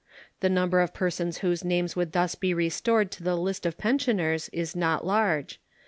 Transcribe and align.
The 0.39 0.49
number 0.49 0.79
of 0.81 0.95
persons 0.95 1.37
whose 1.45 1.63
names 1.63 1.95
would 1.95 2.11
thus 2.13 2.33
be 2.33 2.55
restored 2.55 3.11
to 3.11 3.23
the 3.23 3.35
list 3.37 3.67
of 3.67 3.77
pensioners 3.77 4.49
is 4.49 4.75
not 4.75 5.05
large. 5.05 5.59